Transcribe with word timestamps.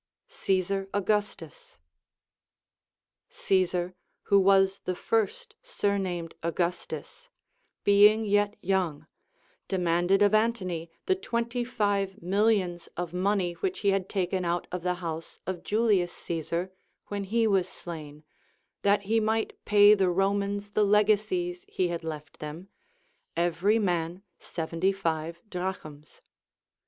Caesar 0.29 0.89
Augustus. 0.95 1.77
Caesar, 3.29 3.93
who 4.23 4.39
was 4.39 4.79
the 4.85 4.95
first 4.95 5.53
surnamed 5.61 6.33
Augustus, 6.41 7.29
being 7.83 8.25
yet 8.25 8.55
young, 8.63 9.05
demanded 9.67 10.23
of 10.23 10.33
Antony 10.33 10.89
the 11.05 11.13
twen 11.15 11.47
ty 11.47 11.63
five 11.63 12.19
millions 12.19 12.89
of 12.97 13.13
money 13.13 13.51
f 13.51 13.61
which 13.61 13.81
he 13.81 13.89
had 13.89 14.09
taken 14.09 14.43
out 14.43 14.65
of 14.71 14.81
the 14.81 14.95
house 15.05 15.37
of 15.45 15.61
Julius 15.61 16.11
Caesar 16.13 16.71
when 17.09 17.25
he 17.25 17.45
was 17.45 17.69
slain, 17.69 18.23
that 18.81 19.03
he 19.03 19.19
might 19.19 19.63
pay 19.65 19.93
the 19.93 20.09
Romans 20.09 20.71
the 20.71 20.83
legacies 20.83 21.63
he 21.69 21.89
had 21.89 22.03
left 22.03 22.39
them, 22.39 22.69
every 23.37 23.77
man 23.77 24.23
seventy 24.39 24.91
five 24.93 25.39
drachms. 25.47 26.21